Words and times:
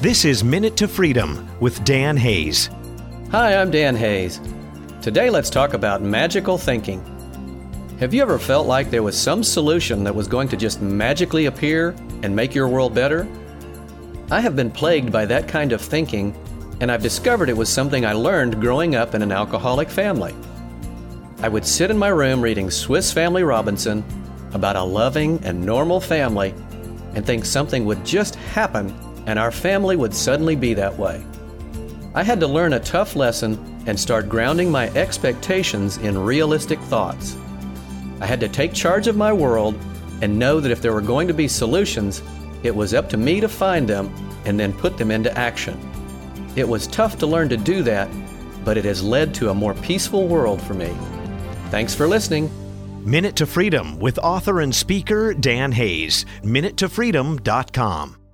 This 0.00 0.24
is 0.24 0.44
Minute 0.44 0.76
to 0.76 0.86
Freedom 0.86 1.48
with 1.58 1.82
Dan 1.82 2.16
Hayes. 2.16 2.70
Hi, 3.32 3.60
I'm 3.60 3.68
Dan 3.72 3.96
Hayes. 3.96 4.40
Today, 5.02 5.28
let's 5.28 5.50
talk 5.50 5.74
about 5.74 6.02
magical 6.02 6.56
thinking. 6.56 7.02
Have 7.98 8.14
you 8.14 8.22
ever 8.22 8.38
felt 8.38 8.68
like 8.68 8.92
there 8.92 9.02
was 9.02 9.18
some 9.18 9.42
solution 9.42 10.04
that 10.04 10.14
was 10.14 10.28
going 10.28 10.46
to 10.50 10.56
just 10.56 10.80
magically 10.80 11.46
appear 11.46 11.96
and 12.22 12.36
make 12.36 12.54
your 12.54 12.68
world 12.68 12.94
better? 12.94 13.26
I 14.30 14.38
have 14.38 14.54
been 14.54 14.70
plagued 14.70 15.10
by 15.10 15.26
that 15.26 15.48
kind 15.48 15.72
of 15.72 15.80
thinking, 15.80 16.32
and 16.80 16.92
I've 16.92 17.02
discovered 17.02 17.48
it 17.48 17.56
was 17.56 17.68
something 17.68 18.06
I 18.06 18.12
learned 18.12 18.60
growing 18.60 18.94
up 18.94 19.16
in 19.16 19.22
an 19.22 19.32
alcoholic 19.32 19.90
family. 19.90 20.32
I 21.42 21.48
would 21.48 21.66
sit 21.66 21.90
in 21.90 21.98
my 21.98 22.10
room 22.10 22.40
reading 22.40 22.70
Swiss 22.70 23.12
Family 23.12 23.42
Robinson 23.42 24.04
about 24.52 24.76
a 24.76 24.82
loving 24.84 25.40
and 25.42 25.66
normal 25.66 26.00
family 26.00 26.54
and 27.16 27.26
think 27.26 27.44
something 27.44 27.84
would 27.84 28.06
just 28.06 28.36
happen 28.36 28.94
and 29.28 29.38
our 29.38 29.50
family 29.50 29.94
would 29.94 30.14
suddenly 30.14 30.56
be 30.56 30.72
that 30.72 30.98
way. 30.98 31.22
I 32.14 32.22
had 32.22 32.40
to 32.40 32.46
learn 32.46 32.72
a 32.72 32.80
tough 32.80 33.14
lesson 33.14 33.84
and 33.86 34.00
start 34.00 34.26
grounding 34.26 34.70
my 34.70 34.88
expectations 34.94 35.98
in 35.98 36.16
realistic 36.16 36.80
thoughts. 36.80 37.36
I 38.22 38.26
had 38.26 38.40
to 38.40 38.48
take 38.48 38.72
charge 38.72 39.06
of 39.06 39.18
my 39.18 39.30
world 39.30 39.78
and 40.22 40.38
know 40.38 40.60
that 40.60 40.72
if 40.72 40.80
there 40.80 40.94
were 40.94 41.02
going 41.02 41.28
to 41.28 41.34
be 41.34 41.46
solutions, 41.46 42.22
it 42.62 42.74
was 42.74 42.94
up 42.94 43.10
to 43.10 43.18
me 43.18 43.38
to 43.40 43.50
find 43.50 43.86
them 43.86 44.10
and 44.46 44.58
then 44.58 44.72
put 44.72 44.96
them 44.96 45.10
into 45.10 45.36
action. 45.38 45.78
It 46.56 46.66
was 46.66 46.86
tough 46.86 47.18
to 47.18 47.26
learn 47.26 47.50
to 47.50 47.58
do 47.58 47.82
that, 47.82 48.08
but 48.64 48.78
it 48.78 48.86
has 48.86 49.02
led 49.02 49.34
to 49.34 49.50
a 49.50 49.54
more 49.54 49.74
peaceful 49.74 50.26
world 50.26 50.62
for 50.62 50.72
me. 50.72 50.90
Thanks 51.68 51.94
for 51.94 52.08
listening. 52.08 52.50
Minute 53.04 53.36
to 53.36 53.46
Freedom 53.46 53.98
with 53.98 54.18
author 54.20 54.62
and 54.62 54.74
speaker 54.74 55.34
Dan 55.34 55.72
Hayes. 55.72 56.24
MinuteToFreedom.com. 56.42 58.27